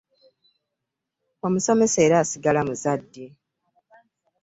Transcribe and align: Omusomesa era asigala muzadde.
Omusomesa 1.45 1.99
era 2.07 2.17
asigala 2.19 2.61
muzadde. 2.67 3.25